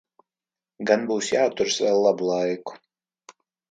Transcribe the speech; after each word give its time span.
Gan 0.91 1.05
būs 1.13 1.31
jāturas 1.35 1.79
vēl 1.87 2.03
labu 2.09 2.33
laiku. 2.35 2.79